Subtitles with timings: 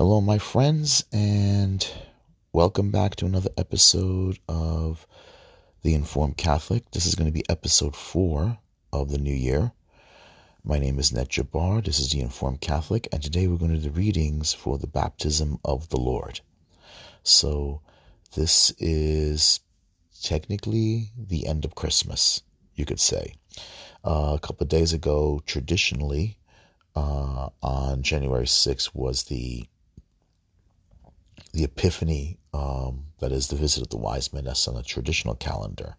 [0.00, 1.86] Hello, my friends, and
[2.54, 5.06] welcome back to another episode of
[5.82, 6.90] The Informed Catholic.
[6.90, 8.56] This is going to be episode four
[8.94, 9.72] of the new year.
[10.64, 11.84] My name is Ned Jabbar.
[11.84, 14.86] This is The Informed Catholic, and today we're going to do the readings for the
[14.86, 16.40] baptism of the Lord.
[17.22, 17.82] So,
[18.34, 19.60] this is
[20.22, 22.40] technically the end of Christmas,
[22.74, 23.34] you could say.
[24.02, 26.38] Uh, a couple of days ago, traditionally,
[26.96, 29.68] uh, on January 6th was the
[31.52, 34.44] the Epiphany, um, that is the visit of the wise men.
[34.44, 35.96] That's on the traditional calendar.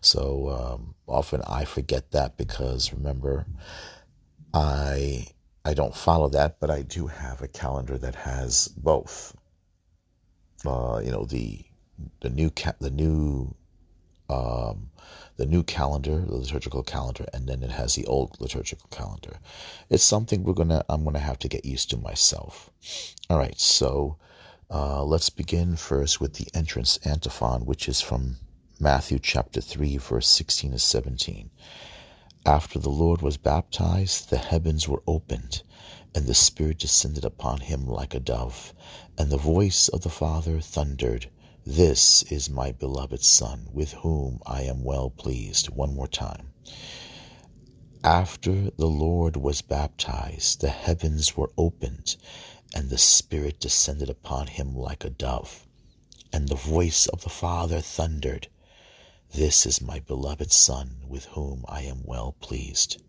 [0.00, 3.46] So um, often I forget that because remember,
[4.52, 5.26] I
[5.64, 9.36] I don't follow that, but I do have a calendar that has both.
[10.66, 11.64] Uh, you know the
[12.20, 13.54] the new ca- the new
[14.28, 14.90] um,
[15.36, 19.38] the new calendar, the liturgical calendar, and then it has the old liturgical calendar.
[19.90, 22.70] It's something we're gonna I'm gonna have to get used to myself.
[23.30, 24.16] All right, so
[24.72, 28.36] uh, let's begin first with the entrance antiphon, which is from
[28.80, 31.50] Matthew chapter 3, verse 16 to 17.
[32.46, 35.62] After the Lord was baptized, the heavens were opened,
[36.14, 38.72] and the Spirit descended upon him like a dove,
[39.18, 41.30] and the voice of the Father thundered,
[41.66, 45.68] This is my beloved Son, with whom I am well pleased.
[45.68, 46.48] One more time.
[48.02, 52.16] After the Lord was baptized, the heavens were opened,
[52.74, 55.66] and the Spirit descended upon him like a dove.
[56.32, 58.48] And the voice of the Father thundered,
[59.34, 63.02] This is my beloved Son, with whom I am well pleased.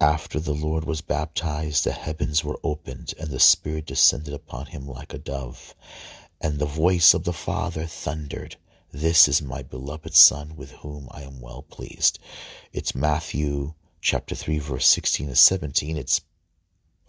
[0.00, 4.86] After the Lord was baptized, the heavens were opened, and the Spirit descended upon him
[4.86, 5.74] like a dove.
[6.40, 8.56] And the voice of the Father thundered,
[8.90, 12.18] This is my beloved Son, with whom I am well pleased.
[12.72, 15.96] It's Matthew chapter 3, verse 16 to 17.
[15.96, 16.20] It's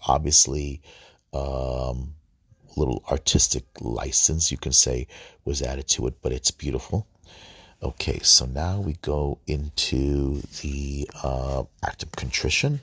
[0.07, 0.81] obviously
[1.33, 2.15] um,
[2.75, 5.07] little artistic license, you can say,
[5.45, 7.07] was added to it, but it's beautiful.
[7.81, 12.79] Okay, so now we go into the uh, act of contrition.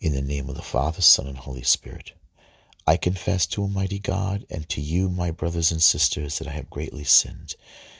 [0.00, 2.12] In the name of the Father, Son, and Holy Spirit.
[2.86, 6.70] I confess to Almighty God and to you, my brothers and sisters, that I have
[6.70, 7.56] greatly sinned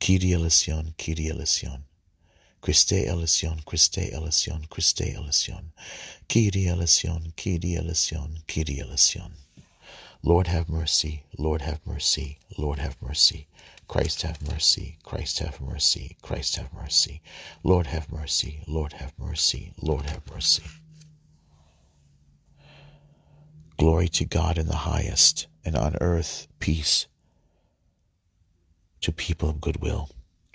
[0.00, 1.84] Kyrie eleison, Kyrie eleison.
[2.62, 5.72] Christe eleison, Christe eleison, Christe eleison.
[6.26, 9.32] Kyrie eleison, Kyrie eleison, Kyrie eleison.
[10.22, 13.46] Lord have mercy, Lord have mercy, Lord have mercy.
[13.88, 17.20] Christ have mercy, Christ have mercy, Christ have mercy.
[17.62, 20.64] Lord have mercy, Lord have mercy, Lord have mercy.
[23.76, 27.06] Glory to God in the highest, and on earth peace
[29.00, 30.08] to people of goodwill.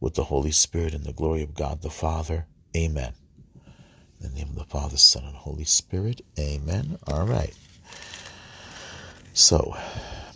[0.00, 2.46] with the Holy Spirit and the glory of God the Father.
[2.76, 3.12] Amen.
[4.20, 6.22] In the name of the Father, Son, and Holy Spirit.
[6.38, 6.98] Amen.
[7.06, 7.54] All right.
[9.32, 9.76] So,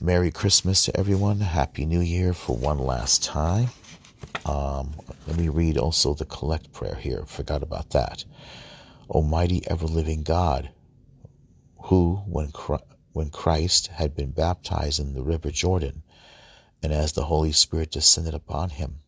[0.01, 1.41] Merry Christmas to everyone.
[1.41, 3.69] Happy New Year for one last time.
[4.47, 4.95] Um,
[5.27, 7.25] let me read also the collect prayer here.
[7.27, 8.25] Forgot about that.
[9.09, 10.71] Almighty ever living God,
[11.85, 12.53] who, when,
[13.13, 16.03] when Christ had been baptized in the river Jordan,
[16.83, 19.00] and as the Holy Spirit descended upon him,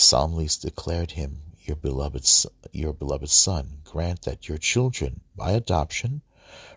[0.00, 2.28] solemnly declared him your beloved,
[2.72, 6.22] your beloved Son, grant that your children, by adoption,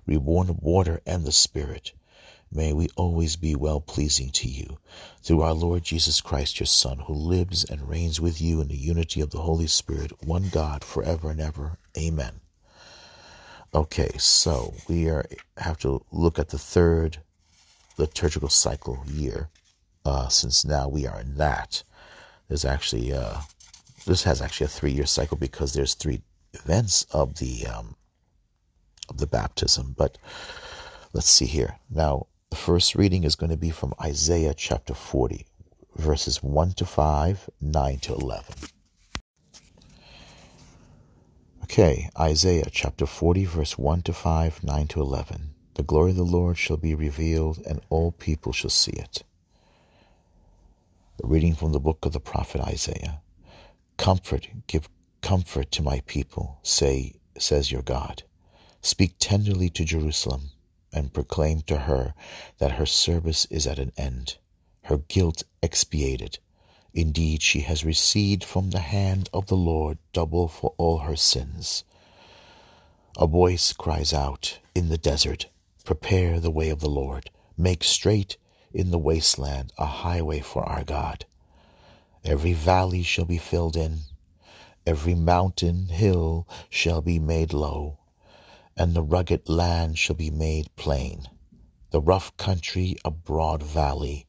[0.06, 1.94] reborn of water and the Spirit,
[2.52, 4.78] may we always be well pleasing to you.
[5.24, 8.78] Through our Lord Jesus Christ, your Son, who lives and reigns with you in the
[8.78, 11.78] unity of the Holy Spirit, one God, forever and ever.
[11.98, 12.42] Amen.
[13.74, 15.26] Okay, so we are
[15.58, 17.18] have to look at the third
[17.98, 19.50] liturgical cycle year,
[20.06, 21.84] uh, since now we are in that
[22.48, 23.42] there's actually uh,
[24.06, 26.22] this has actually a three year cycle because there's three
[26.54, 27.96] events of the um,
[29.10, 29.94] of the baptism.
[29.98, 30.18] But
[31.14, 31.78] let's see here.
[31.90, 35.46] Now, the first reading is going to be from Isaiah chapter 40,
[35.96, 38.56] verses 1 to 5, 9 to 11.
[41.64, 45.54] Okay, Isaiah chapter 40, verse 1 to 5, 9 to 11.
[45.76, 49.24] The glory of the Lord shall be revealed, and all people shall see it.
[51.18, 53.22] The reading from the book of the prophet Isaiah.
[53.98, 54.90] Comfort, give
[55.22, 58.24] comfort to my people, say, says your God.
[58.82, 60.52] Speak tenderly to Jerusalem,
[60.92, 62.14] and proclaim to her
[62.58, 64.38] that her service is at an end,
[64.84, 66.40] her guilt expiated
[66.96, 71.84] Indeed, she has received from the hand of the Lord double for all her sins.
[73.18, 75.48] A voice cries out in the desert,
[75.84, 78.38] Prepare the way of the Lord, make straight
[78.74, 81.26] in the wasteland a highway for our God.
[82.24, 84.00] Every valley shall be filled in,
[84.86, 88.00] every mountain hill shall be made low,
[88.76, 91.30] and the rugged land shall be made plain,
[91.92, 94.28] the rough country a broad valley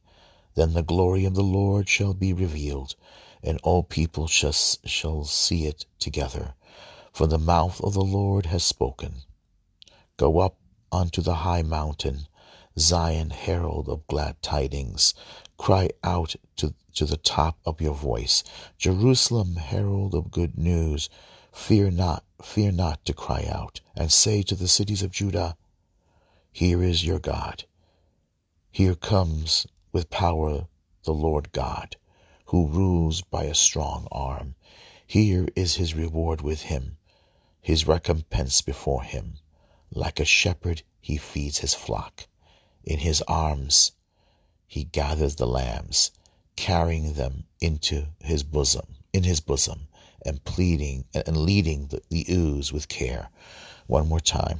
[0.55, 2.95] then the glory of the Lord shall be revealed,
[3.43, 6.55] and all people shall, shall see it together.
[7.11, 9.23] For the mouth of the Lord has spoken.
[10.17, 10.57] Go up
[10.91, 12.27] unto the high mountain,
[12.77, 15.13] Zion, herald of glad tidings.
[15.57, 18.43] Cry out to, to the top of your voice,
[18.77, 21.09] Jerusalem, herald of good news.
[21.53, 25.55] Fear not, fear not to cry out, and say to the cities of Judah,
[26.51, 27.63] Here is your God.
[28.71, 30.67] Here comes with power
[31.05, 31.95] the Lord God,
[32.47, 34.55] who rules by a strong arm.
[35.07, 36.97] Here is his reward with him,
[37.61, 39.35] his recompense before him.
[39.91, 42.27] Like a shepherd, he feeds his flock.
[42.85, 43.93] In his arms,
[44.67, 46.11] he gathers the lambs,
[46.55, 49.87] carrying them into his bosom, in his bosom,
[50.23, 53.29] and pleading and leading the, the ewes with care.
[53.87, 54.59] One more time.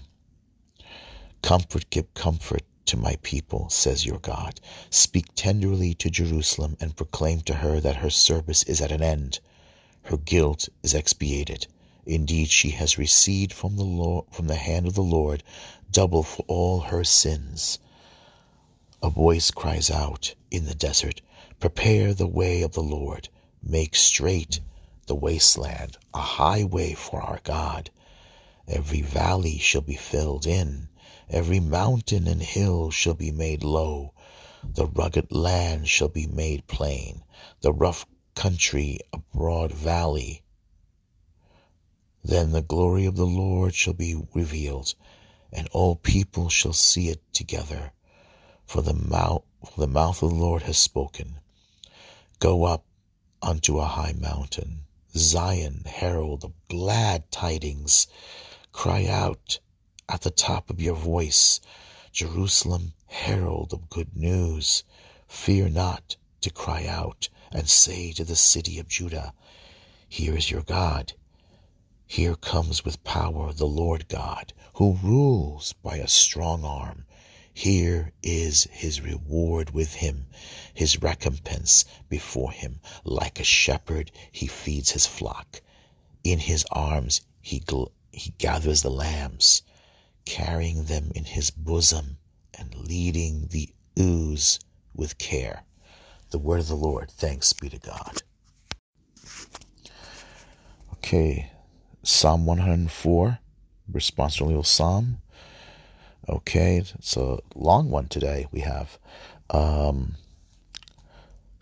[1.44, 4.60] Comfort, give comfort to my people, says your God.
[4.90, 9.40] Speak tenderly to Jerusalem and proclaim to her that her service is at an end.
[10.04, 11.68] Her guilt is expiated.
[12.08, 15.44] Indeed, she has received from the Lord, from the hand of the Lord
[15.92, 17.78] double for all her sins.
[19.02, 21.22] A voice cries out in the desert,
[21.60, 23.30] Prepare the way of the Lord,
[23.62, 24.60] make straight
[25.08, 27.92] the wasteland, a highway for our God.
[28.68, 30.90] Every valley shall be filled in,
[31.30, 34.14] Every mountain and hill shall be made low,
[34.64, 37.24] the rugged land shall be made plain,
[37.62, 38.06] the rough
[38.36, 40.44] country a broad valley.
[42.24, 44.94] Then the glory of the Lord shall be revealed,
[45.52, 47.92] and all people shall see it together.
[48.66, 51.40] For the mouth, for the mouth of the Lord has spoken.
[52.40, 52.86] Go up
[53.42, 54.86] unto a high mountain,
[55.16, 58.08] Zion, herald of glad tidings.
[58.72, 59.60] Cry out
[60.10, 61.62] at the top of your voice,
[62.12, 64.84] Jerusalem, herald of good news.
[65.28, 69.34] Fear not to cry out and say to the city of Judah,
[70.10, 71.14] Here is your God.
[72.08, 77.06] Here comes with power the Lord God, who rules by a strong arm.
[77.58, 80.26] Here is his reward with him,
[80.74, 82.82] his recompense before him.
[83.06, 85.62] Like a shepherd, he feeds his flock.
[86.26, 89.62] In his arms, he, gl- he gathers the lambs
[90.26, 92.18] carrying them in his bosom
[92.60, 94.60] and leading the ewes
[94.94, 95.64] with care.
[96.32, 97.10] The word of the Lord.
[97.10, 98.22] Thanks be to God.
[100.96, 101.52] Okay,
[102.04, 103.40] Psalm 104,
[103.90, 105.20] responsorial psalm.
[106.28, 108.48] Okay, it's a long one today.
[108.52, 108.98] We have
[109.52, 110.16] um,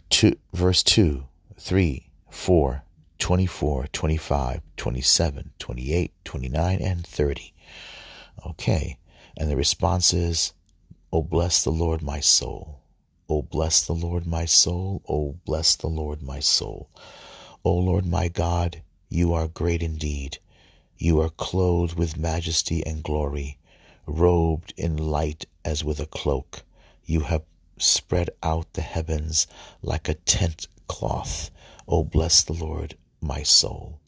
[0.10, 1.26] two, verse 2,
[1.58, 2.84] 3, 4,
[3.20, 7.54] 24, 25, 27, 28, 29, and 30.
[8.46, 8.98] Okay.
[9.38, 10.54] And the response is,
[11.12, 12.82] Oh, bless the Lord, my soul.
[13.30, 15.02] Oh, bless the Lord, my soul.
[15.08, 16.90] Oh, bless the Lord, my soul.
[17.64, 20.40] O Lord, my God, you are great indeed.
[20.98, 23.58] You are clothed with majesty and glory,
[24.06, 26.64] robed in light as with a cloak.
[27.06, 27.44] You have
[27.78, 29.48] spread out the heavens
[29.82, 31.50] like a tent cloth.
[31.88, 34.00] O bless the Lord, my soul.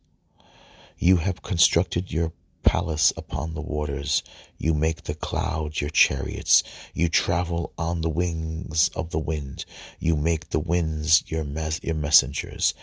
[0.97, 2.31] You have constructed your
[2.63, 4.23] palace upon the waters.
[4.57, 6.63] You make the clouds your chariots.
[6.93, 9.65] You travel on the wings of the wind.
[9.99, 12.73] You make the winds your, mes- your messengers,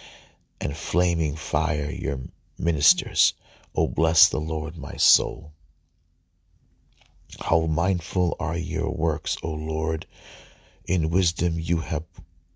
[0.60, 2.20] and flaming fire your
[2.58, 3.34] ministers.
[3.74, 5.52] O bless the Lord, my soul.
[7.40, 10.06] How mindful are your works, O Lord!
[10.84, 12.04] In wisdom you have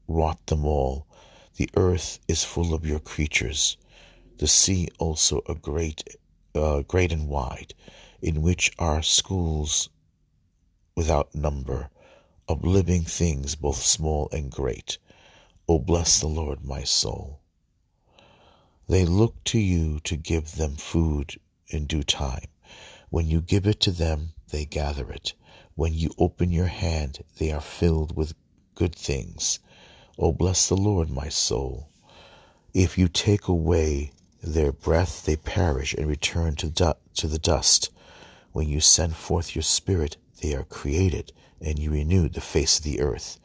[0.06, 1.06] wrought them all.
[1.56, 3.78] The earth is full of your creatures,
[4.37, 6.04] the sea also a great
[6.54, 7.73] uh, great and wide,
[8.21, 9.88] in which are schools
[10.95, 11.88] without number
[12.47, 14.99] of living things both small and great.
[15.68, 17.40] O bless the Lord, my soul.
[18.88, 22.49] They look to you to give them food in due time.
[23.09, 25.34] When you give it to them, they gather it.
[25.75, 28.32] When you open your hand, they are filled with
[28.75, 29.58] good things.
[30.18, 31.90] O bless the Lord, my soul.
[32.72, 37.90] If you take away their breath, they perish and return to, du- to the dust.
[38.52, 42.84] When you send forth your spirit, they are created, and you renew the face of
[42.84, 43.38] the earth.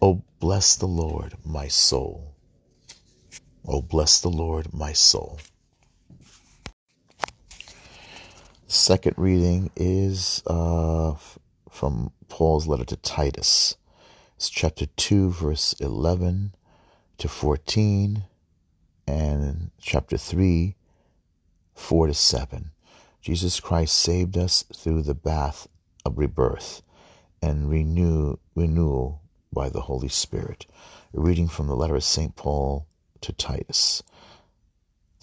[0.00, 2.34] O bless the Lord, my soul.
[3.68, 5.38] O bless the Lord, my soul.
[8.74, 11.14] Second reading is uh,
[11.70, 13.76] from Paul's letter to Titus.
[14.34, 16.56] It's chapter 2, verse 11
[17.18, 18.24] to 14,
[19.06, 20.74] and chapter 3,
[21.72, 22.72] 4 to 7.
[23.22, 25.68] Jesus Christ saved us through the bath
[26.04, 26.82] of rebirth
[27.40, 30.66] and renew, renewal by the Holy Spirit.
[31.16, 32.34] A reading from the letter of St.
[32.34, 32.88] Paul
[33.20, 34.02] to Titus.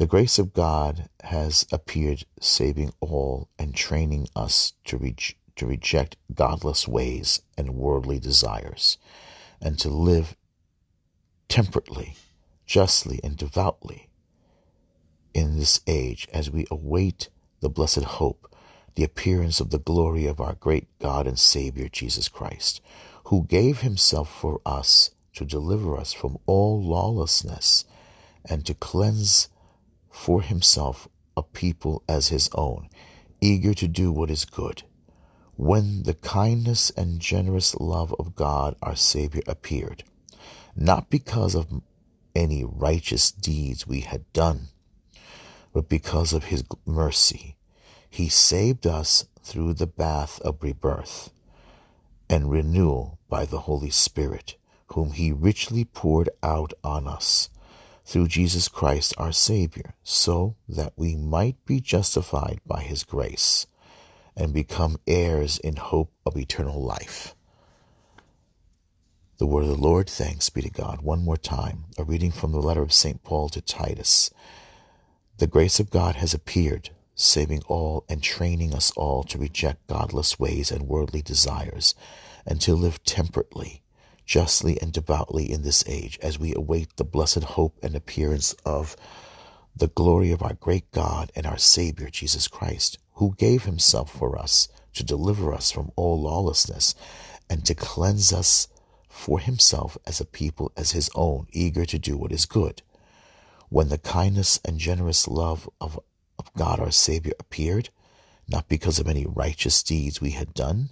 [0.01, 6.17] The grace of God has appeared, saving all and training us to, reach, to reject
[6.34, 8.98] godless ways and worldly desires,
[9.62, 10.36] and to live
[11.50, 12.15] temperately,
[12.65, 14.10] justly, and devoutly
[15.36, 17.29] in this age as we await
[17.60, 18.51] the blessed hope,
[18.96, 22.81] the appearance of the glory of our great God and Savior Jesus Christ,
[23.25, 27.86] who gave himself for us to deliver us from all lawlessness
[28.43, 29.48] and to cleanse
[30.12, 32.89] for himself a people as his own,
[33.39, 34.84] eager to do what is good.
[35.56, 40.03] When the kindness and generous love of God our Savior appeared,
[40.75, 41.82] not because of
[42.36, 44.68] any righteous deeds we had done,
[45.74, 47.56] but because of his mercy,
[48.10, 51.32] he saved us through the bath of rebirth
[52.30, 54.56] and renewal by the Holy Spirit,
[54.88, 57.50] whom he richly poured out on us
[58.05, 63.67] through Jesus Christ our Savior, so that we might be justified by his grace
[64.36, 67.36] and become heirs in hope of eternal life.
[69.38, 71.01] The word of the Lord, thanks be to God.
[71.01, 73.24] One more time, a reading from the letter of St.
[73.24, 74.29] Paul to Titus.
[75.38, 80.38] The grace of God has appeared, saving all and training us all to reject godless
[80.39, 81.96] ways and worldly desires,
[82.46, 83.81] and to live temperately,
[84.25, 88.96] justly, and devoutly in this age, as we await the blessed hope and appearance of
[89.75, 94.38] the glory of our great God and our Savior, Jesus Christ, who gave himself for
[94.38, 96.96] us to deliver us from all lawlessness
[97.50, 98.68] and to cleanse us
[99.10, 102.82] for himself as a people as his own, eager to do what is good.
[103.70, 106.00] When the kindness and generous love of,
[106.40, 107.90] of God our Savior appeared,
[108.48, 110.90] not because of any righteous deeds we had done,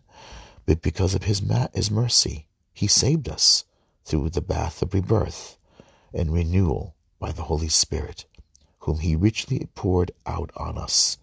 [0.65, 2.47] but because of his, ma- his mercy,
[2.79, 3.65] he saved us
[4.05, 5.57] through the bath of rebirth
[6.13, 8.23] and renewal by the Holy Spirit,
[8.79, 11.17] whom he richly poured out on us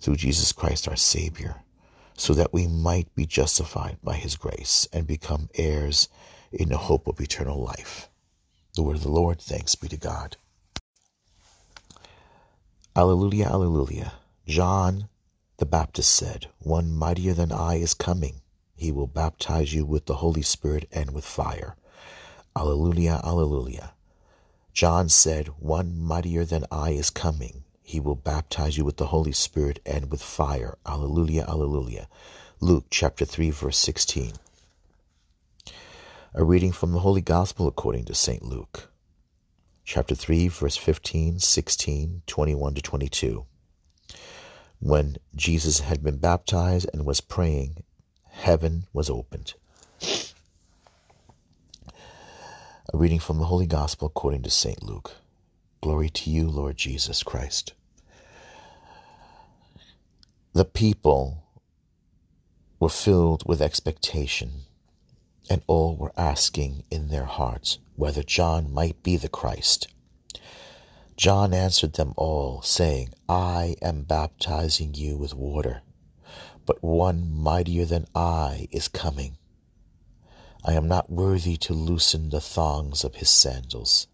[0.00, 1.62] through Jesus Christ our Savior
[2.16, 6.08] so that we might be justified by his grace and become heirs
[6.50, 8.08] in the hope of eternal life.
[8.74, 10.36] The word of the Lord, thanks be to God.
[12.96, 14.14] Alleluia, alleluia.
[14.48, 15.08] John
[15.58, 18.41] the Baptist said, One mightier than I is coming.
[18.82, 21.76] He will baptize you with the Holy Spirit and with fire.
[22.56, 23.92] Alleluia, alleluia.
[24.72, 27.62] John said, One mightier than I is coming.
[27.84, 30.78] He will baptize you with the Holy Spirit and with fire.
[30.84, 32.08] Alleluia, alleluia.
[32.58, 34.32] Luke chapter 3, verse 16.
[36.34, 38.42] A reading from the Holy Gospel according to St.
[38.42, 38.90] Luke,
[39.84, 43.46] chapter 3, verse 15, 16, 21 to 22.
[44.80, 47.84] When Jesus had been baptized and was praying,
[48.32, 49.54] heaven was opened.
[52.92, 54.82] A reading from the Holy Gospel according to St.
[54.82, 55.12] Luke.
[55.80, 57.72] Glory to you, Lord Jesus Christ.
[60.52, 61.44] The people
[62.78, 64.62] were filled with expectation,
[65.48, 69.88] and all were asking in their hearts whether John might be the Christ.
[71.16, 75.82] John answered them all, saying, I am baptizing you with water,
[76.66, 79.36] but one mightier than I is coming.
[80.64, 84.06] I am not worthy to loosen the thongs of his sandals.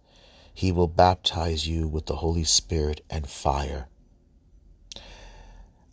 [0.52, 3.88] He will baptize you with the Holy Spirit and fire.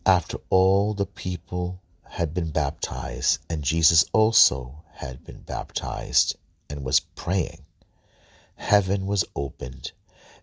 [0.06, 6.36] After all the people had been baptized, and Jesus also had been baptized
[6.70, 7.66] and was praying,
[8.56, 9.92] heaven was opened,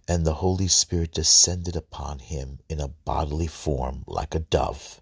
[0.07, 5.02] and the Holy Spirit descended upon him in a bodily form like a dove.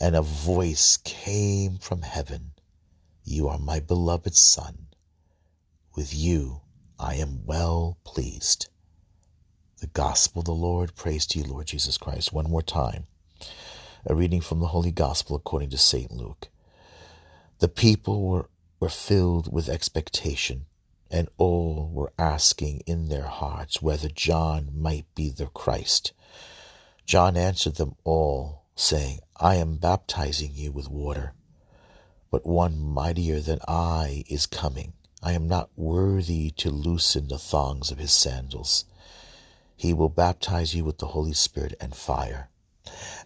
[0.00, 2.52] And a voice came from heaven
[3.22, 4.86] You are my beloved Son.
[5.94, 6.62] With you
[6.98, 8.68] I am well pleased.
[9.80, 10.94] The Gospel of the Lord.
[10.94, 12.32] Praise to you, Lord Jesus Christ.
[12.32, 13.06] One more time.
[14.06, 16.10] A reading from the Holy Gospel according to St.
[16.10, 16.48] Luke.
[17.58, 20.66] The people were, were filled with expectation
[21.10, 26.12] and all were asking in their hearts whether John might be the Christ.
[27.04, 31.32] John answered them all, saying, I am baptizing you with water,
[32.30, 34.92] but one mightier than I is coming.
[35.22, 38.84] I am not worthy to loosen the thongs of his sandals.
[39.74, 42.50] He will baptize you with the Holy Spirit and fire.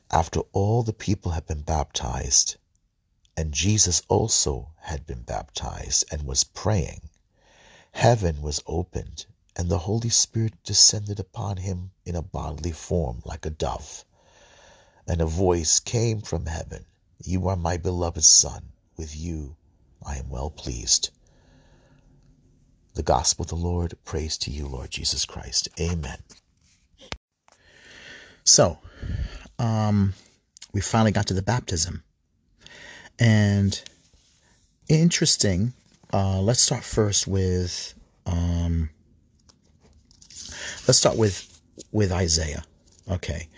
[0.09, 2.59] After all the people had been baptized,
[3.37, 7.11] and Jesus also had been baptized and was praying,
[7.91, 13.45] Heaven was opened, and the Holy Spirit descended upon him in a bodily form like
[13.45, 14.05] a dove.
[15.07, 16.85] And a voice came from heaven
[17.23, 18.63] You are my beloved Son,
[18.97, 19.57] with you
[20.07, 21.11] I am well pleased.
[22.95, 25.69] The Gospel of the Lord, praise to you, Lord Jesus Christ.
[25.81, 26.19] Amen.
[28.45, 28.79] So,
[29.59, 30.15] um,
[30.73, 32.03] we finally got to the baptism.
[33.19, 33.81] And
[34.89, 35.73] interesting
[36.15, 37.93] uh, let's start first with
[38.25, 38.89] um,
[40.87, 42.63] let's start with with Isaiah.
[43.11, 43.49] Okay,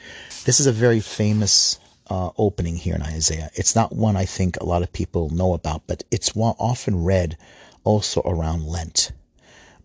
[0.44, 1.78] this is a very famous
[2.10, 3.48] uh, opening here in Isaiah.
[3.54, 7.38] It's not one I think a lot of people know about, but it's often read
[7.84, 9.12] also around Lent.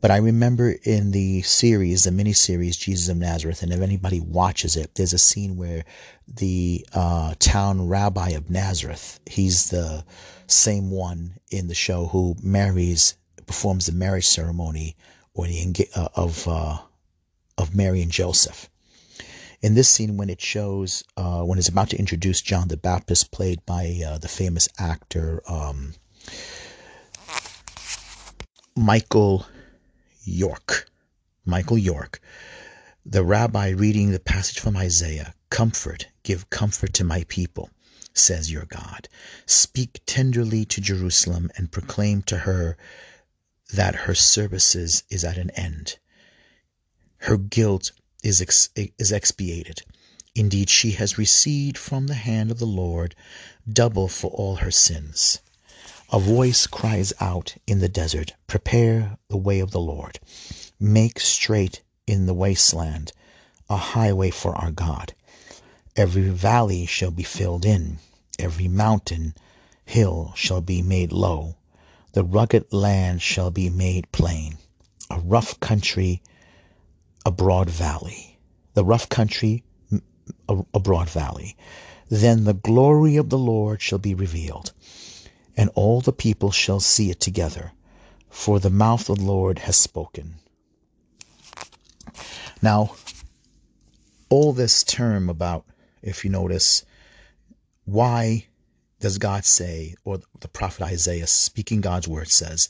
[0.02, 4.20] But I remember in the series, the mini series Jesus of Nazareth, and if anybody
[4.20, 5.86] watches it, there's a scene where
[6.28, 10.04] the uh, town rabbi of Nazareth, he's the
[10.48, 13.16] same one in the show who marries,
[13.46, 14.96] performs the marriage ceremony
[15.36, 16.80] or the uh, of uh,
[17.60, 18.71] of Mary and Joseph.
[19.62, 23.32] In this scene, when it shows uh, when it's about to introduce John the Baptist,
[23.32, 25.94] played by uh, the famous actor um,
[28.76, 29.46] Michael
[30.24, 30.90] York,
[31.46, 32.20] Michael York,
[33.06, 37.70] the rabbi reading the passage from Isaiah, "Comfort, give comfort to my people."
[38.14, 39.08] says your God.
[39.46, 42.78] Speak tenderly to Jerusalem and proclaim to her
[43.74, 45.98] that her services is at an end.
[47.20, 47.92] Her guilt
[48.24, 49.84] is, ex- is expiated.
[50.36, 53.16] Indeed, she has received from the hand of the Lord
[53.68, 55.40] double for all her sins.
[56.12, 60.20] A voice cries out in the desert, Prepare the way of the Lord.
[60.80, 63.14] Make straight in the wasteland
[63.70, 65.14] a highway for our God.
[65.96, 68.00] Every valley shall be filled in,
[68.38, 69.34] every mountain
[69.86, 71.56] hill shall be made low,
[72.14, 74.58] the rugged land shall be made plain,
[75.10, 76.22] a rough country,
[77.26, 78.40] a broad valley.
[78.74, 79.64] The rough country,
[80.48, 81.56] a, a broad valley.
[82.10, 84.74] Then the glory of the Lord shall be revealed,
[85.56, 87.72] and all the people shall see it together,
[88.30, 90.36] for the mouth of the Lord has spoken.
[92.62, 92.96] Now,
[94.30, 95.66] all this term about
[96.02, 96.84] if you notice,
[97.86, 98.48] why
[99.00, 102.70] does God say, or the prophet Isaiah speaking God's word says,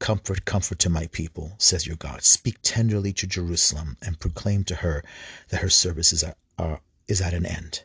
[0.00, 2.24] Comfort, comfort to my people, says your God.
[2.24, 5.04] Speak tenderly to Jerusalem and proclaim to her
[5.50, 7.84] that her services are, are, is at an end.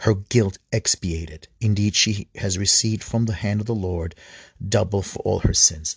[0.00, 1.48] Her guilt expiated.
[1.62, 4.14] Indeed, she has received from the hand of the Lord
[4.68, 5.96] double for all her sins.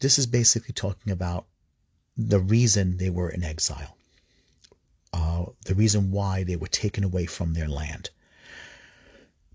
[0.00, 1.44] This is basically talking about
[2.16, 3.98] the reason they were in exile
[5.12, 8.10] uh, the reason why they were taken away from their land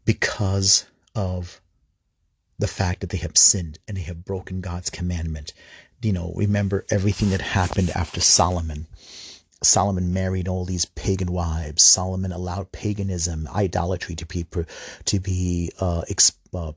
[0.05, 1.61] because of
[2.59, 5.53] the fact that they have sinned and they have broken God's commandment.
[6.01, 8.87] You know, remember everything that happened after Solomon.
[9.63, 11.81] Solomon married all these pagan wives.
[11.81, 14.45] Solomon allowed paganism, idolatry to be
[15.05, 16.03] to be uh,
[16.53, 16.73] uh,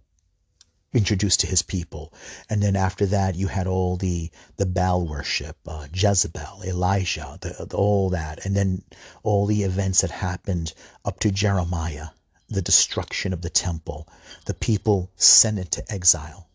[0.92, 2.12] introduced to his people.
[2.48, 7.66] And then after that, you had all the the Baal worship, uh, Jezebel, Elijah, the,
[7.68, 8.82] the, all that, and then
[9.22, 10.72] all the events that happened
[11.04, 12.08] up to Jeremiah,
[12.50, 14.08] the destruction of the temple,
[14.46, 16.48] the people sent into exile.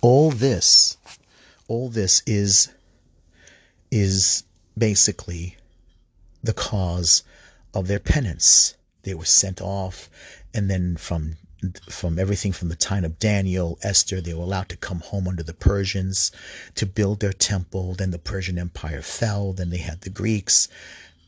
[0.00, 0.96] All this,
[1.68, 2.68] all this is
[3.90, 4.42] is
[4.76, 5.56] basically
[6.42, 7.22] the cause
[7.74, 8.74] of their penance.
[9.04, 10.10] They were sent off,
[10.52, 11.36] and then from
[11.88, 15.44] from everything from the time of Daniel, Esther, they were allowed to come home under
[15.44, 16.32] the Persians
[16.74, 17.94] to build their temple.
[17.94, 19.52] Then the Persian Empire fell.
[19.52, 20.66] Then they had the Greeks.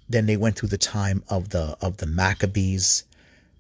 [0.08, 3.04] Then they went through the time of the of the Maccabees,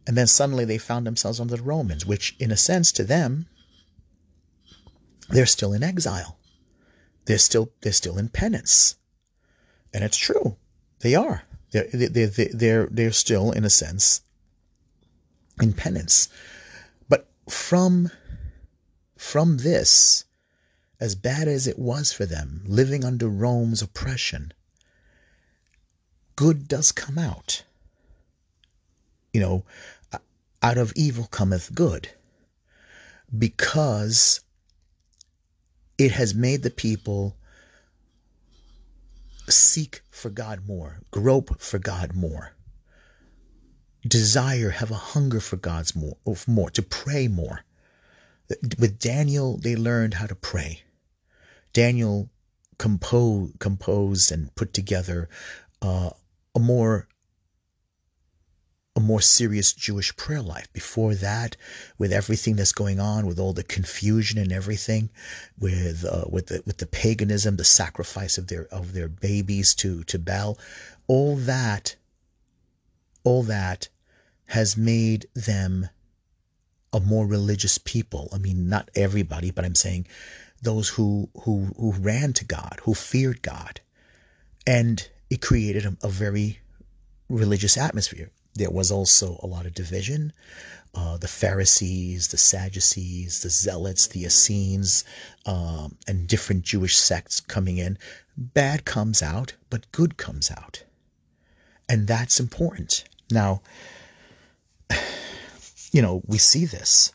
[0.06, 3.46] and then suddenly they found themselves under the Romans, which, in a sense, to them,
[5.28, 6.38] they're still in exile.
[7.26, 8.96] They're still they're still in penance.
[9.94, 10.56] and it's true.
[11.00, 11.44] They are.
[11.70, 14.20] They're they're they're they're, they're still in a sense
[15.60, 16.28] in penance,
[17.08, 18.10] but from
[19.16, 20.24] from this,
[21.00, 24.52] as bad as it was for them, living under Rome's oppression,
[26.36, 27.62] good does come out.
[29.32, 29.64] You know,
[30.64, 32.08] out of evil cometh good.
[33.36, 34.40] Because
[35.98, 37.36] it has made the people
[39.46, 42.54] seek for God more, grope for God more,
[44.08, 47.60] desire, have a hunger for God's more, more, to pray more.
[48.78, 50.82] With Daniel, they learned how to pray.
[51.74, 52.30] Daniel
[52.78, 55.28] composed, composed and put together
[55.82, 56.10] uh,
[56.54, 57.06] a more
[58.96, 60.72] a more serious Jewish prayer life.
[60.72, 61.56] Before that,
[61.98, 65.10] with everything that's going on, with all the confusion and everything,
[65.58, 70.04] with uh, with the with the paganism, the sacrifice of their of their babies to
[70.04, 70.58] to Baal,
[71.08, 71.96] all that,
[73.24, 73.88] all that
[74.46, 75.88] has made them
[76.92, 78.28] a more religious people.
[78.32, 80.06] I mean, not everybody, but I'm saying
[80.62, 83.80] those who who who ran to God, who feared God,
[84.66, 86.60] and it created a, a very
[87.28, 88.30] religious atmosphere.
[88.54, 90.32] There was also a lot of division.
[90.94, 95.04] Uh, the Pharisees, the Sadducees, the Zealots, the Essenes,
[95.44, 97.98] um, and different Jewish sects coming in.
[98.36, 100.84] Bad comes out, but good comes out.
[101.88, 103.04] And that's important.
[103.30, 103.62] Now,
[105.92, 107.12] you know, we see this.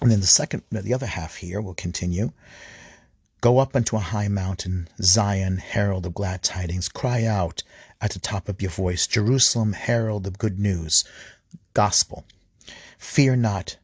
[0.00, 2.30] And then the second, the other half here will continue.
[3.40, 6.88] Go up unto a high mountain, Zion, herald of glad tidings.
[6.88, 7.62] Cry out
[8.00, 11.04] at the top of your voice, Jerusalem, herald the good news,
[11.74, 12.24] gospel.
[12.96, 13.76] Fear not,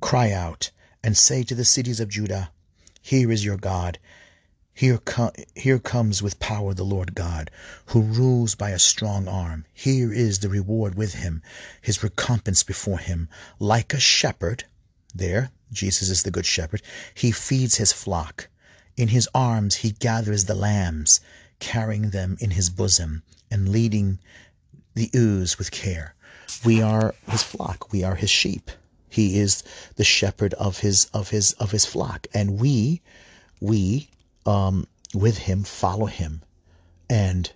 [0.00, 0.70] cry out,
[1.02, 2.50] and say to the cities of Judah,
[3.02, 3.98] Here is your God.
[4.72, 7.50] Here, com- here comes with power the Lord God,
[7.86, 9.66] who rules by a strong arm.
[9.74, 11.42] Here is the reward with him,
[11.82, 13.28] his recompense before him.
[13.58, 14.64] Like a shepherd,
[15.14, 16.80] there, Jesus is the good shepherd,
[17.12, 18.48] he feeds his flock.
[18.96, 21.20] In his arms he gathers the lambs
[21.62, 24.18] carrying them in his bosom and leading
[24.94, 26.12] the ewes with care.
[26.64, 27.92] We are his flock.
[27.92, 28.68] We are his sheep.
[29.08, 29.62] He is
[29.94, 33.00] the shepherd of his of his of his flock, and we
[33.60, 34.10] we
[34.44, 36.42] um, with him follow him,
[37.08, 37.50] and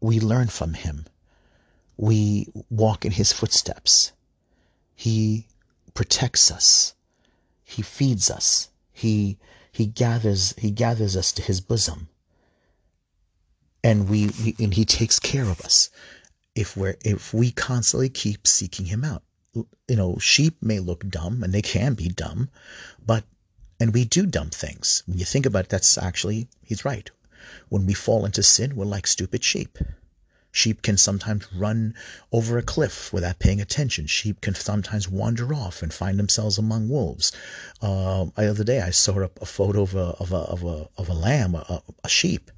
[0.00, 1.06] we learn from him.
[1.96, 4.12] We walk in his footsteps.
[4.94, 5.48] He
[5.92, 6.94] protects us.
[7.64, 8.68] He feeds us.
[8.92, 9.38] He
[9.72, 12.08] he gathers he gathers us to his bosom
[13.82, 15.90] and we, we and he takes care of us.
[16.54, 19.22] If we're if we constantly keep seeking him out
[19.88, 22.48] you know sheep may look dumb and they can be dumb
[23.04, 23.24] but
[23.80, 25.02] and we do dumb things.
[25.06, 27.10] When you think about it that's actually he's right.
[27.68, 29.76] When we fall into sin we're like stupid sheep.
[30.52, 31.94] Sheep can sometimes run
[32.30, 34.06] over a cliff without paying attention.
[34.06, 37.32] Sheep can sometimes wander off and find themselves among wolves.
[37.80, 40.88] Uh, the other day i saw a, a photo of a of a of a,
[40.96, 42.52] of a lamb a, a sheep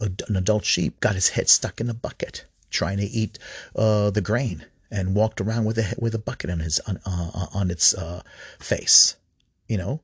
[0.00, 3.38] an adult sheep got his head stuck in a bucket trying to eat
[3.76, 7.46] uh, the grain and walked around with a with a bucket on his on, uh,
[7.54, 8.22] on its uh,
[8.58, 9.16] face.
[9.68, 10.00] You know,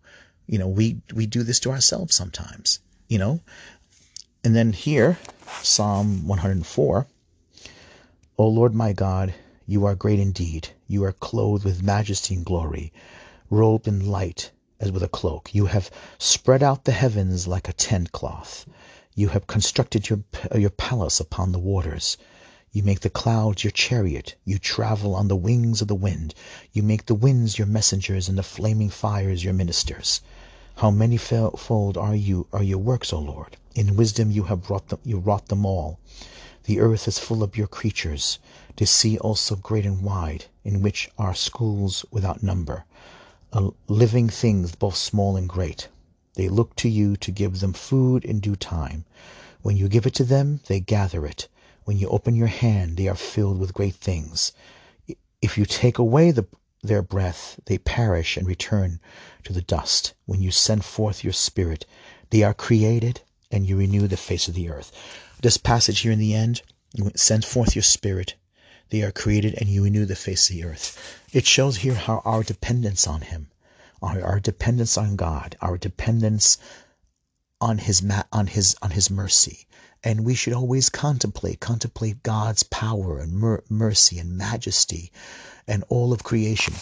[0.46, 2.81] you know we we do this to ourselves sometimes.
[3.09, 3.40] You know,
[4.44, 5.18] and then here,
[5.62, 7.07] Psalm 104.
[8.37, 9.35] O Lord my God,
[9.66, 10.68] you are great indeed.
[10.87, 12.92] You are clothed with majesty and glory,
[13.51, 15.55] robed in light as with a cloak.
[15.55, 18.64] You have spread out the heavens like a tent cloth.
[19.18, 20.20] You have constructed your,
[20.54, 22.16] your palace upon the waters.
[22.70, 24.37] You make the clouds your chariot.
[24.44, 26.37] You travel on the wings of the wind.
[26.72, 30.20] You make the winds your messengers and the flaming fires your ministers.
[30.76, 33.57] How manifold are you are your works, O Lord?
[33.74, 35.98] In wisdom you have wrought them, you wrought them all.
[36.66, 38.38] The earth is full of your creatures,
[38.76, 42.85] the sea also great and wide, in which are schools without number,
[43.88, 45.88] living things both small and great.
[46.38, 49.05] They look to you to give them food in due time.
[49.62, 51.48] When you give it to them, they gather it.
[51.83, 54.53] When you open your hand, they are filled with great things.
[55.42, 56.46] If you take away the,
[56.81, 59.01] their breath, they perish and return
[59.42, 60.14] to the dust.
[60.27, 61.85] When you send forth your spirit,
[62.31, 63.20] they are created
[63.51, 64.92] and you renew the face of the earth.
[65.42, 66.62] This passage here in the end,
[67.16, 68.37] send forth your spirit.
[68.90, 71.20] They are created and you renew the face of the earth.
[71.33, 73.48] It shows here how our dependence on Him
[74.03, 76.59] our, dependence on God, our dependence
[77.61, 79.67] on his on his on his mercy.
[80.05, 85.11] And we should always contemplate contemplate God's power and mer- mercy and majesty
[85.67, 86.75] and all of creation.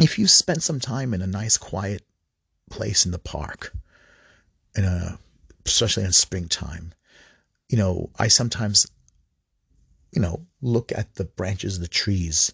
[0.00, 2.02] If you spend some time in a nice quiet
[2.70, 3.72] place in the park
[4.74, 5.18] in a
[5.66, 6.94] especially in springtime
[7.68, 8.86] you know, I sometimes,
[10.12, 12.52] you know, look at the branches of the trees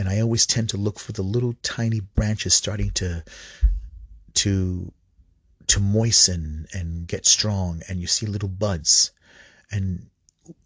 [0.00, 3.22] and I always tend to look for the little tiny branches starting to,
[4.32, 4.90] to,
[5.66, 9.10] to moisten and get strong and you see little buds.
[9.70, 10.06] And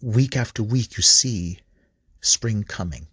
[0.01, 1.59] week after week you see
[2.20, 3.09] spring coming.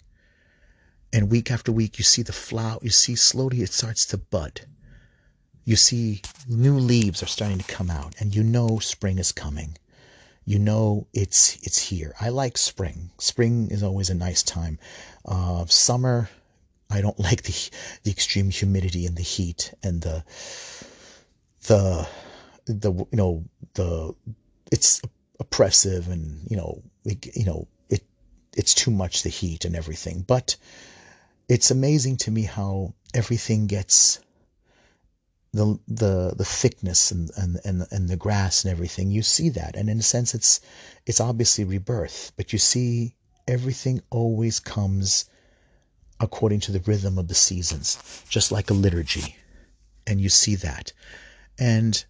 [1.11, 4.61] And week after week you see the flower you see slowly it starts to bud.
[5.65, 9.75] You see new leaves are starting to come out and you know spring is coming
[10.45, 12.13] you know it's it's here.
[12.19, 13.11] I like spring.
[13.19, 14.79] Spring is always a nice time.
[15.25, 16.29] Uh, summer
[16.89, 17.69] i don't like the
[18.03, 20.25] the extreme humidity and the heat and the
[21.67, 22.05] the
[22.65, 24.13] the you know the
[24.71, 25.01] it's
[25.39, 28.03] oppressive and you know it, you know it
[28.55, 30.23] it's too much the heat and everything.
[30.25, 30.55] But
[31.49, 34.19] it's amazing to me how everything gets
[35.53, 39.75] the the the thickness and, and and and the grass and everything you see that.
[39.75, 40.61] And in a sense it's
[41.05, 43.15] it's obviously rebirth but you see
[43.47, 45.25] everything always comes
[46.19, 49.35] according to the rhythm of the seasons just like a liturgy.
[50.07, 50.93] And you see that.
[51.59, 52.03] And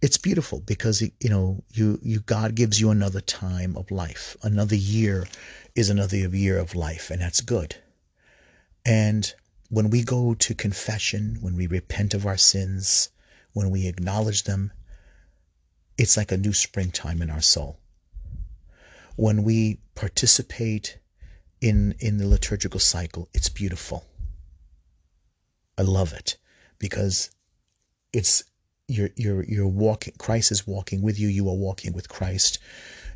[0.00, 4.36] it's beautiful because you know you you God gives you another time of life.
[4.42, 5.26] Another year
[5.74, 7.74] is another year of life and that's good.
[8.86, 9.34] And
[9.74, 13.08] when we go to confession, when we repent of our sins,
[13.54, 14.72] when we acknowledge them,
[15.98, 17.80] it's like a new springtime in our soul.
[19.16, 20.98] When we participate
[21.60, 24.06] in, in the liturgical cycle, it's beautiful.
[25.76, 26.36] I love it
[26.78, 27.30] because
[28.12, 28.44] it's
[28.86, 32.60] you're you're you're walking Christ is walking with you, you are walking with Christ.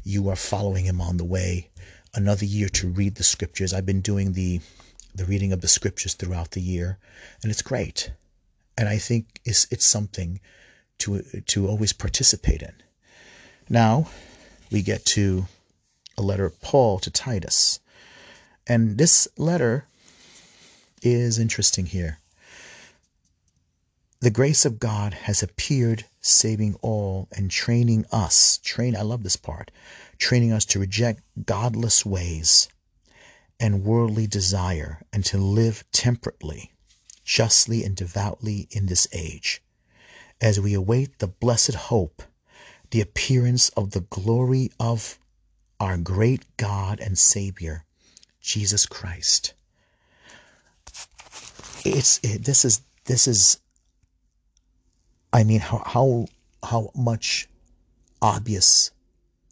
[0.03, 1.71] You are following him on the way.
[2.15, 3.73] Another year to read the scriptures.
[3.73, 4.61] I've been doing the
[5.19, 6.99] the reading of the scriptures throughout the year,
[7.43, 8.13] and it's great.
[8.77, 10.41] And I think it's it's something
[10.99, 12.75] to to always participate in.
[13.69, 14.09] Now
[14.71, 15.47] we get to
[16.17, 17.81] a letter of Paul to Titus.
[18.67, 19.87] And this letter
[21.03, 22.19] is interesting here.
[24.21, 28.59] The grace of God has appeared, saving all and training us.
[28.63, 29.71] Train, I love this part.
[30.19, 32.69] Training us to reject godless ways
[33.61, 36.73] and worldly desire and to live temperately,
[37.25, 39.63] justly, and devoutly in this age,
[40.41, 42.23] as we await the blessed hope,
[42.91, 45.19] the appearance of the glory of
[45.81, 47.85] our great God and Savior,
[48.41, 49.55] Jesus Christ.
[51.85, 53.59] It's it, this is this is
[55.33, 56.27] I mean how how
[56.63, 57.49] how much
[58.21, 58.91] obvious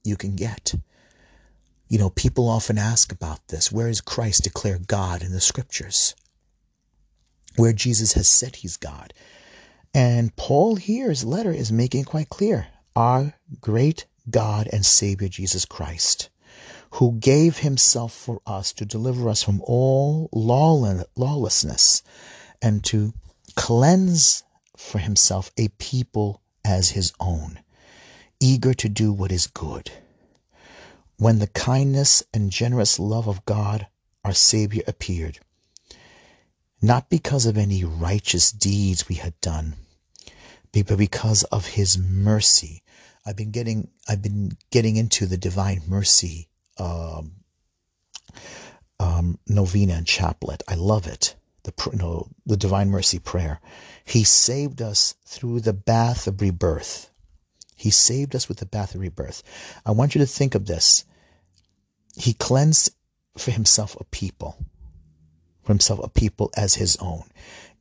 [0.04, 0.74] you can get.
[1.88, 3.70] You know, people often ask about this.
[3.70, 6.16] Where is Christ declared God in the scriptures?
[7.54, 9.14] Where Jesus has said he's God.
[9.94, 15.64] And Paul here, his letter is making quite clear our great God and Savior Jesus
[15.64, 16.28] Christ,
[16.90, 22.02] who gave himself for us to deliver us from all lawlessness
[22.60, 23.14] and to
[23.54, 24.42] cleanse
[24.76, 27.60] for himself a people as his own,
[28.40, 29.92] eager to do what is good
[31.18, 33.86] when the kindness and generous love of God
[34.24, 35.38] our Savior appeared,
[36.82, 39.76] not because of any righteous deeds we had done,
[40.72, 42.82] but because of His mercy.
[43.24, 46.48] I've been getting I've been getting into the Divine Mercy
[46.78, 47.32] um,
[49.00, 50.62] um, novena and chaplet.
[50.68, 51.34] I love it.
[51.64, 53.60] The know, the Divine Mercy prayer.
[54.04, 57.10] He saved us through the bath of rebirth.
[57.76, 59.42] He saved us with the bath of rebirth.
[59.84, 61.04] I want you to think of this.
[62.16, 62.90] He cleansed
[63.36, 64.56] for himself a people,
[65.62, 67.24] for himself a people as his own,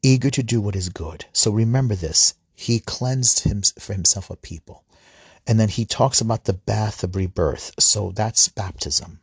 [0.03, 1.25] eager to do what is good.
[1.31, 2.33] So remember this.
[2.53, 4.83] He cleansed him for himself a people.
[5.47, 7.71] And then he talks about the bath of rebirth.
[7.79, 9.21] So that's baptism.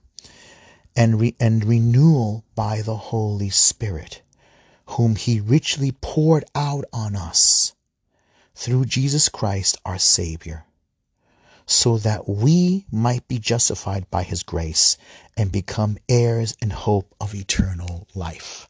[0.96, 4.22] And, re- and renewal by the Holy Spirit,
[4.86, 7.74] whom he richly poured out on us
[8.54, 10.64] through Jesus Christ our Savior
[11.66, 14.96] so that we might be justified by his grace
[15.36, 18.68] and become heirs and hope of eternal life.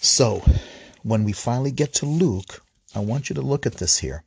[0.00, 0.44] So,
[1.02, 2.62] when we finally get to Luke,
[2.94, 4.24] I want you to look at this here.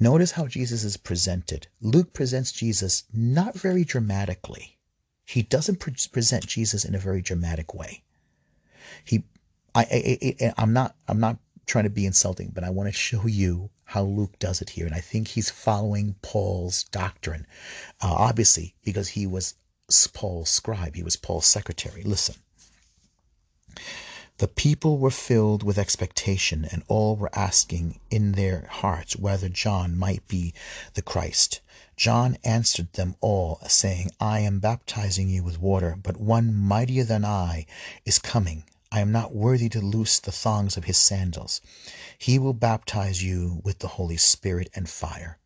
[0.00, 1.66] Notice how Jesus is presented.
[1.80, 4.76] Luke presents Jesus not very dramatically.
[5.24, 8.02] He doesn't pre- present Jesus in a very dramatic way.
[9.04, 9.24] He,
[9.74, 12.92] I, I, I, I'm not, I'm not trying to be insulting, but I want to
[12.92, 14.86] show you how Luke does it here.
[14.86, 17.46] And I think he's following Paul's doctrine,
[18.00, 19.54] uh, obviously, because he was
[20.12, 22.02] Paul's scribe, he was Paul's secretary.
[22.02, 22.34] Listen.
[24.38, 29.96] The people were filled with expectation, and all were asking in their hearts whether John
[29.96, 30.54] might be
[30.94, 31.60] the Christ.
[31.96, 37.24] John answered them all, saying, I am baptizing you with water, but one mightier than
[37.24, 37.66] I
[38.04, 38.64] is coming.
[38.90, 41.60] I am not worthy to loose the thongs of his sandals.
[42.18, 45.38] He will baptize you with the Holy Spirit and fire.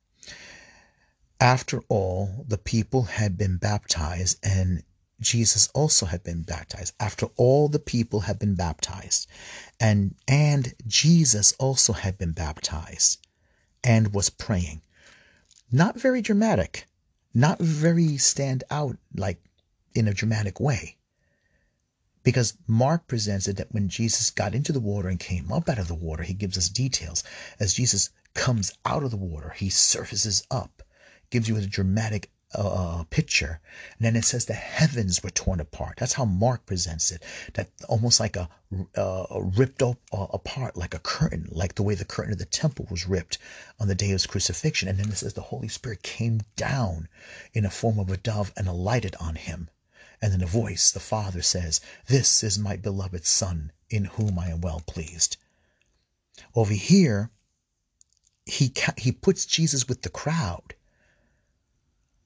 [1.41, 4.85] After all, the people had been baptized, and
[5.21, 6.95] Jesus also had been baptized.
[7.01, 9.27] After all the people had been baptized,
[9.81, 13.19] and and Jesus also had been baptized
[13.83, 14.83] and was praying.
[15.71, 16.87] Not very dramatic,
[17.35, 19.43] not very stand out like
[19.95, 20.97] in a dramatic way.
[22.23, 25.79] Because Mark presents it that when Jesus got into the water and came up out
[25.79, 27.25] of the water, he gives us details.
[27.59, 30.83] As Jesus comes out of the water, he surfaces up
[31.33, 32.69] gives you a dramatic uh,
[33.01, 33.59] uh, picture.
[33.97, 35.97] And then it says the heavens were torn apart.
[35.97, 37.23] That's how Mark presents it.
[37.55, 38.51] That almost like a,
[38.95, 39.25] uh,
[39.57, 42.87] ripped up uh, apart, like a curtain, like the way the curtain of the temple
[42.91, 43.39] was ripped
[43.81, 44.89] on the day of his crucifixion.
[44.89, 47.09] And then it says the Holy Spirit came down
[47.55, 49.71] in a form of a dove and alighted on him.
[50.23, 54.49] And then a voice, the Father says, This is my beloved Son, in whom I
[54.49, 55.37] am well pleased.
[56.55, 57.31] Over here,
[58.47, 60.75] he he puts Jesus with the crowd.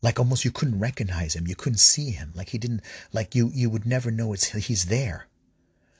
[0.02, 1.48] Like almost you couldn't recognize him.
[1.48, 2.32] You couldn't see him.
[2.37, 2.82] Like he didn't
[3.12, 5.26] like you you would never know it's he's there.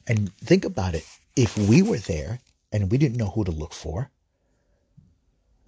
[0.07, 1.05] And think about it.
[1.35, 2.41] If we were there
[2.73, 4.11] and we didn't know who to look for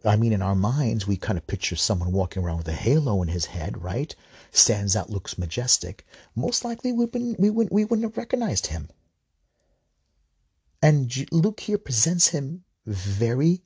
[0.05, 3.23] i mean in our minds we kind of picture someone walking around with a halo
[3.23, 4.15] in his head right
[4.51, 8.89] stands out looks majestic most likely we wouldn't we wouldn't we wouldn't have recognized him
[10.83, 13.63] and luke here presents him very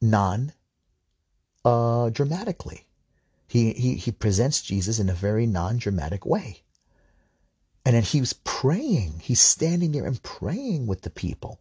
[0.00, 0.52] non
[1.64, 2.86] uh dramatically
[3.48, 6.62] he, he, he presents Jesus in a very non dramatic way.
[7.84, 9.20] And then he was praying.
[9.22, 11.58] He's standing there and praying with the people.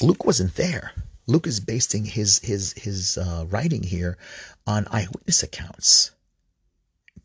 [0.00, 0.92] Luke wasn't there.
[1.26, 4.16] Luke is basing his his his uh, writing here
[4.66, 6.12] on eyewitness accounts.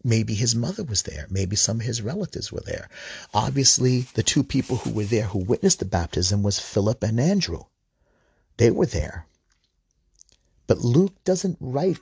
[0.03, 1.27] Maybe his mother was there.
[1.29, 2.89] Maybe some of his relatives were there.
[3.33, 7.65] Obviously, the two people who were there who witnessed the baptism was Philip and Andrew.
[8.57, 9.27] They were there.
[10.65, 11.99] But Luke doesn't write,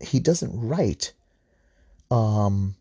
[0.00, 1.12] he doesn't write
[2.10, 2.74] um,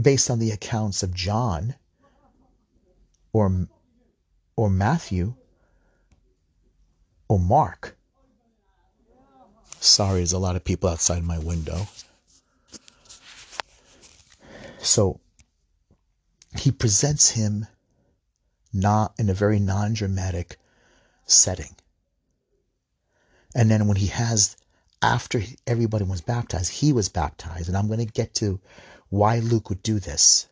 [0.00, 1.74] based on the accounts of John
[3.32, 3.66] or,
[4.54, 5.34] or Matthew
[7.28, 7.96] or Mark.
[9.80, 11.86] Sorry, there's a lot of people outside my window.
[14.80, 15.20] So
[16.56, 17.66] he presents him
[18.72, 20.56] not in a very non-dramatic
[21.26, 21.76] setting.
[23.54, 24.56] And then when he has,
[25.02, 27.68] after everybody was baptized, he was baptized.
[27.68, 28.60] And I'm going to get to
[29.10, 30.48] why Luke would do this.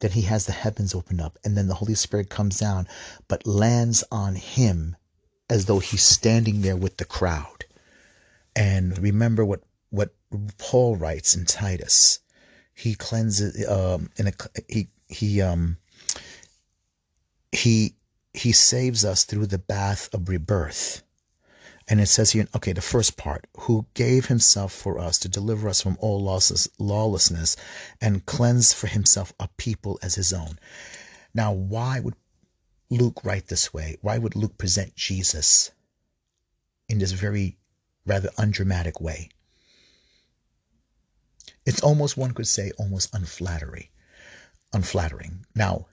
[0.00, 2.86] Then he has the heavens open up, and then the Holy Spirit comes down,
[3.28, 4.94] but lands on him
[5.48, 7.64] as though he's standing there with the crowd.
[8.54, 10.14] And remember what, what
[10.58, 12.20] Paul writes in Titus.
[12.74, 14.32] He cleanses, um, in a,
[14.68, 15.78] he, he, um,
[17.52, 17.94] he,
[18.32, 21.02] he saves us through the bath of rebirth
[21.88, 25.68] and it says here, okay, the first part, who gave himself for us to deliver
[25.68, 27.56] us from all losses, lawlessness
[28.00, 30.58] and cleanse for himself a people as his own.
[31.32, 32.16] Now, why would
[32.88, 33.96] Luke write this way?
[34.00, 35.72] Why would Luke present Jesus
[36.88, 37.56] in this very
[38.04, 39.30] rather undramatic way?
[41.64, 43.88] It's almost, one could say, almost unflattering.
[44.72, 45.44] Unflattering.
[45.54, 45.86] Now,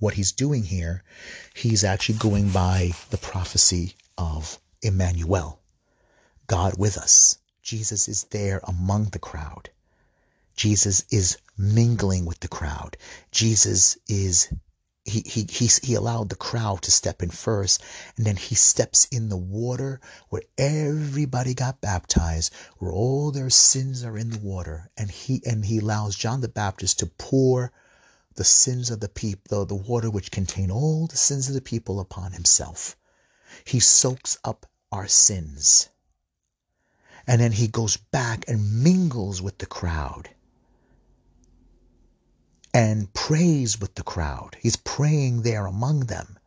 [0.00, 1.04] what he's doing here,
[1.54, 5.60] he's actually going by the prophecy of Emmanuel,
[6.48, 7.38] God with us.
[7.62, 9.70] Jesus is there among the crowd.
[10.56, 12.96] Jesus is mingling with the crowd.
[13.30, 14.52] Jesus is
[15.04, 17.82] he he he, he allowed the crowd to step in first
[18.16, 24.02] and then he steps in the water where everybody got baptized where all their sins
[24.02, 27.72] are in the water and he and he allows John the Baptist to pour
[28.34, 32.00] the sins of the people the water which contain all the sins of the people
[32.00, 32.96] upon himself
[33.64, 35.88] he soaks up our sins.
[37.26, 40.30] And then he goes back and mingles with the crowd
[42.74, 44.56] and prays with the crowd.
[44.60, 46.38] He's praying there among them.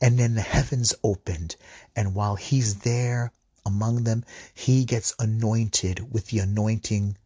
[0.00, 1.56] And then the heavens opened.
[1.94, 3.30] And while he's there
[3.64, 4.24] among them,
[4.54, 7.18] he gets anointed with the anointing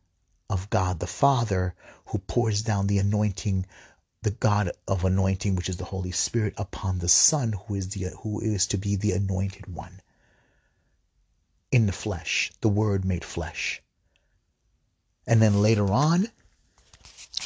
[0.51, 1.75] of God the Father,
[2.07, 3.65] who pours down the anointing,
[4.23, 8.11] the God of anointing, which is the Holy Spirit, upon the Son, who is the
[8.23, 10.03] who is to be the anointed one
[11.71, 13.83] in the flesh, the Word made flesh.
[15.27, 16.29] And then later on,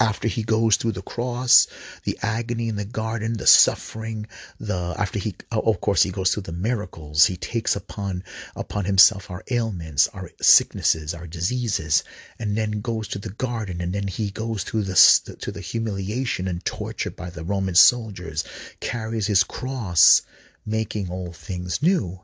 [0.02, 1.68] after he goes through the cross,
[2.02, 4.26] the agony in the garden, the suffering,
[4.58, 8.24] the after he oh, of course he goes through the miracles, he takes upon
[8.56, 12.02] upon himself our ailments, our sicknesses, our diseases,
[12.36, 16.48] and then goes to the garden, and then he goes through the to the humiliation
[16.48, 18.42] and torture by the Roman soldiers,
[18.80, 20.22] carries his cross,
[20.66, 22.22] making all things new,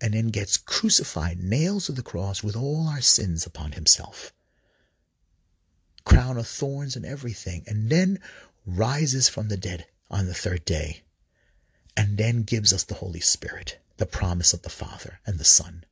[0.00, 4.32] and then gets crucified, nails to the cross with all our sins upon himself
[6.04, 8.18] crown of thorns and everything, and then
[8.66, 11.02] rises from the dead on the third day,
[11.96, 15.84] and then gives us the Holy Spirit, the promise of the Father and the Son.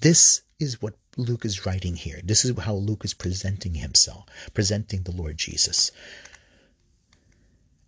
[0.00, 2.20] This is what Luke is writing here.
[2.24, 4.24] This is how Luke is presenting himself,
[4.54, 5.90] presenting the Lord Jesus.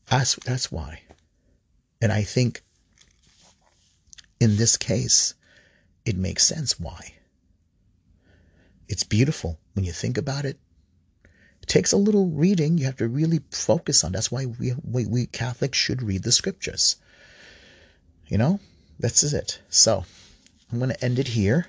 [0.07, 1.03] That's, that's why.
[2.00, 2.62] And I think
[4.40, 5.34] in this case,
[6.05, 7.14] it makes sense why.
[8.88, 10.59] It's beautiful when you think about it.
[11.62, 12.77] It takes a little reading.
[12.77, 14.12] You have to really focus on.
[14.12, 16.97] That's why we, we, we Catholics should read the scriptures.
[18.27, 18.61] You know,
[18.99, 19.61] this is it.
[19.68, 20.05] So
[20.70, 21.66] I'm going to end it here.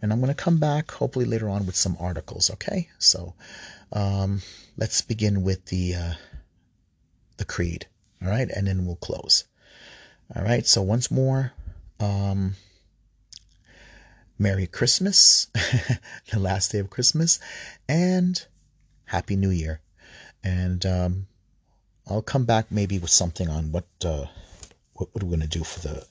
[0.00, 2.50] And I'm going to come back hopefully later on with some articles.
[2.50, 2.88] Okay.
[2.98, 3.34] So
[3.92, 4.40] um,
[4.76, 6.14] let's begin with the, uh,
[7.36, 7.86] the creed.
[8.22, 8.48] All right.
[8.48, 9.44] And then we'll close.
[10.34, 10.66] All right.
[10.66, 11.52] So once more,
[12.00, 12.54] um,
[14.42, 15.46] Merry Christmas,
[16.32, 17.38] the last day of Christmas,
[17.88, 18.44] and
[19.04, 19.80] Happy New Year.
[20.42, 21.26] And um,
[22.08, 24.26] I'll come back maybe with something on what uh,
[24.94, 26.04] what, what we're going to do for the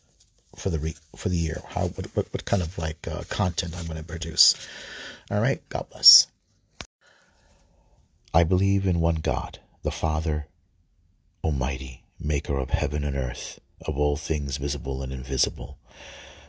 [0.55, 1.61] for the re, for the year.
[1.67, 4.55] How what, what, what kind of like uh, content I'm going to produce.
[5.29, 5.61] All right.
[5.67, 6.27] God bless.
[8.33, 10.47] I believe in one God, the Father,
[11.43, 15.77] Almighty, Maker of heaven and earth, of all things visible and invisible.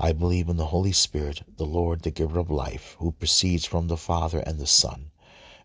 [0.00, 3.88] I believe in the Holy Spirit, the Lord, the giver of life, who proceeds from
[3.88, 5.10] the Father and the Son,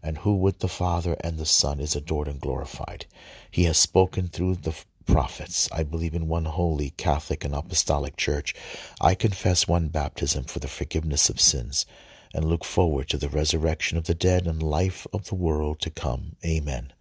[0.02, 3.06] and who with the Father and the Son is adored and glorified.
[3.52, 4.76] He has spoken through the
[5.06, 5.70] prophets.
[5.72, 8.56] I believe in one holy, Catholic, and Apostolic Church.
[9.00, 11.86] I confess one baptism for the forgiveness of sins,
[12.34, 15.92] and look forward to the resurrection of the dead and life of the world to
[15.92, 16.38] come.
[16.44, 16.92] Amen.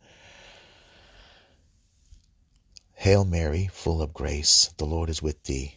[2.93, 5.77] Hail Mary, full of grace, the Lord is with thee.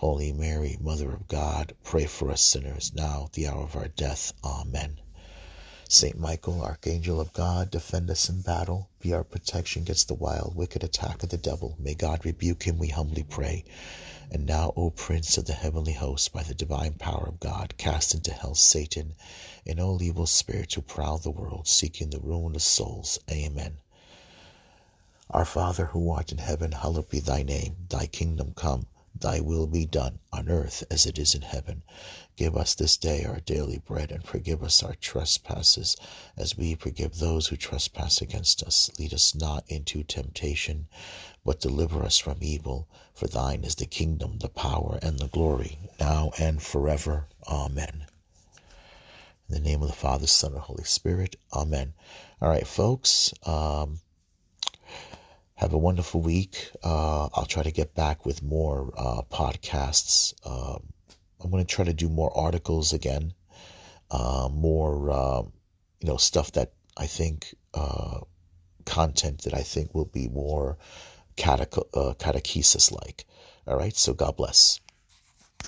[0.00, 4.34] Holy Mary, Mother of God, pray for us sinners, now the hour of our death.
[4.44, 5.00] Amen.
[5.88, 8.90] Saint Michael, Archangel of God, defend us in battle.
[9.00, 11.76] Be our protection against the wild, wicked attack of the devil.
[11.78, 13.64] May God rebuke him, we humbly pray.
[14.30, 18.12] And now, O Prince of the heavenly host, by the divine power of God, cast
[18.12, 19.14] into hell Satan
[19.64, 23.18] and all evil spirits who prowl the world, seeking the ruin of souls.
[23.30, 23.78] Amen.
[25.30, 27.76] Our Father, who art in heaven, hallowed be thy name.
[27.88, 28.88] Thy kingdom come.
[29.20, 31.82] Thy will be done on earth as it is in heaven.
[32.36, 35.96] Give us this day our daily bread, and forgive us our trespasses,
[36.36, 38.90] as we forgive those who trespass against us.
[38.98, 40.86] Lead us not into temptation,
[41.44, 42.88] but deliver us from evil.
[43.14, 47.26] For thine is the kingdom, the power, and the glory, now and forever.
[47.48, 48.06] Amen.
[49.48, 51.36] In the name of the Father, Son, and Holy Spirit.
[51.52, 51.94] Amen.
[52.42, 53.32] All right, folks.
[53.44, 54.00] Um,
[55.56, 56.70] have a wonderful week.
[56.84, 60.34] Uh, I'll try to get back with more uh, podcasts.
[60.44, 60.82] Um,
[61.42, 63.32] I'm going to try to do more articles again,
[64.10, 65.52] uh, more um,
[66.00, 68.20] you know stuff that I think uh,
[68.84, 70.78] content that I think will be more
[71.38, 71.56] uh,
[72.18, 73.24] catechesis like.
[73.66, 74.80] All right, so God bless.